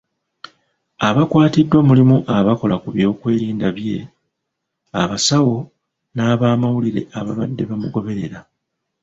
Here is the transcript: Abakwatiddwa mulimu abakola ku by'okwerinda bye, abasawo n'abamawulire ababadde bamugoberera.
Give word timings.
Abakwatiddwa 1.07 1.79
mulimu 1.87 2.17
abakola 2.37 2.75
ku 2.81 2.89
by'okwerinda 2.95 3.67
bye, 3.77 3.97
abasawo 5.01 5.55
n'abamawulire 6.15 7.01
ababadde 7.19 7.63
bamugoberera. 7.69 8.39